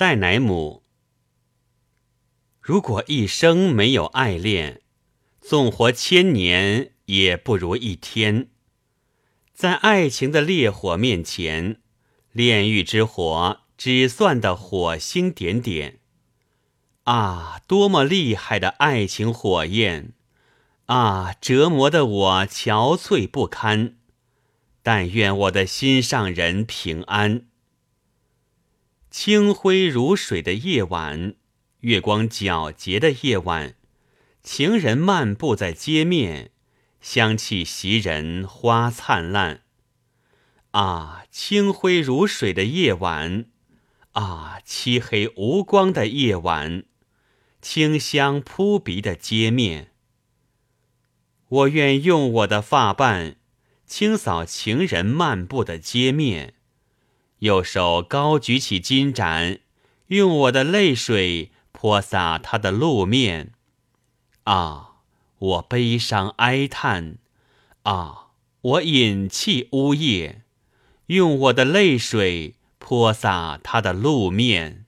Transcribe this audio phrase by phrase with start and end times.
[0.00, 0.82] 塞乃姆。
[2.62, 4.80] 如果一生没有爱恋，
[5.42, 8.48] 纵活千年也不如一天。
[9.52, 11.82] 在爱情的烈火面前，
[12.32, 15.98] 炼狱之火只算得火星点点。
[17.02, 20.14] 啊，多么厉害的爱情火焰！
[20.86, 23.98] 啊，折磨的我憔悴不堪。
[24.82, 27.49] 但愿我的心上人平安。
[29.10, 31.34] 清辉如水的夜晚，
[31.80, 33.74] 月光皎洁的夜晚，
[34.44, 36.52] 情人漫步在街面，
[37.00, 39.62] 香气袭人，花灿烂。
[40.70, 43.46] 啊，清辉如水的夜晚，
[44.12, 46.84] 啊，漆黑无光的夜晚，
[47.60, 49.90] 清香扑鼻的街面。
[51.48, 53.38] 我愿用我的发瓣
[53.84, 56.54] 清扫情人漫步的街面，
[57.40, 59.60] 右手高举起金盏，
[60.06, 63.52] 用我的泪水泼洒他的路面。
[64.44, 64.96] 啊，
[65.38, 67.16] 我悲伤哀叹，
[67.82, 68.28] 啊，
[68.60, 70.42] 我饮泣呜咽。
[71.06, 74.86] 用我的泪水泼洒他的路面。